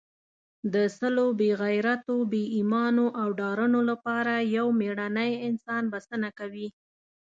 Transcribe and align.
د 0.73 0.75
سلو 0.99 1.27
بې 1.39 1.49
غیرتو، 1.61 2.15
بې 2.31 2.43
ایمانو 2.57 3.05
او 3.21 3.27
ډارنو 3.39 3.81
لپاره 3.89 4.33
یو 4.57 4.67
مېړنی 4.79 5.31
انسان 5.47 5.83
بسنه 5.93 6.29
کوي. 6.39 6.67